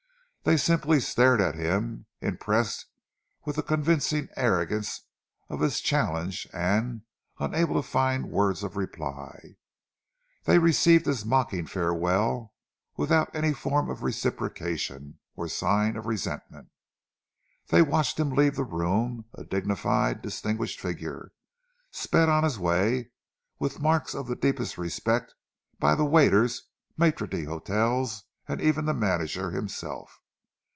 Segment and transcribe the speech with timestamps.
[0.43, 2.87] They simply stared at him, impressed
[3.45, 5.01] with the convincing arrogance
[5.49, 7.03] of his challenge and
[7.37, 9.57] unable to find words of reply.
[10.45, 12.55] They received his mocking farewell
[12.97, 16.69] without any form of reciprocation or sign of resentment.
[17.67, 21.33] They watched him leave the room, a dignified, distinguished figure,
[21.91, 23.11] sped on his way
[23.59, 25.35] with marks of the deepest respect
[25.77, 26.63] by waiters,
[26.97, 30.17] maitres d'hotels and even the manager himself.